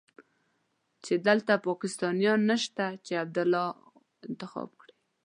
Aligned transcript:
چې 1.03 1.13
دلته 1.27 1.53
پاکستانيان 1.67 2.39
نشته 2.51 2.83
چې 3.05 3.13
عبدالله 3.23 3.65
انتخاب 4.29 4.69
کړي. 4.79 4.93